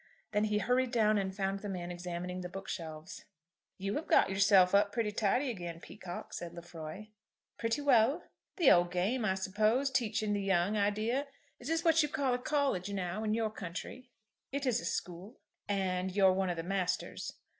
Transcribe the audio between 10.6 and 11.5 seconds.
idea.